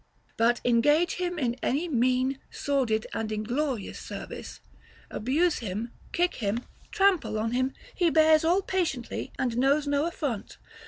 But 0.35 0.61
engage 0.65 1.17
him 1.17 1.37
in 1.37 1.57
any 1.61 1.87
mean, 1.87 2.39
sordid, 2.49 3.05
and 3.13 3.31
inglorious 3.31 3.99
service, 3.99 4.59
abuse 5.11 5.59
him, 5.59 5.91
kick 6.11 6.33
him, 6.37 6.65
trample 6.89 7.37
on 7.37 7.51
him, 7.51 7.73
he 7.93 8.09
bears 8.09 8.43
all 8.43 8.63
patiently 8.63 9.31
and 9.37 9.55
knows 9.59 9.85
no 9.85 10.07
affront. 10.07 10.57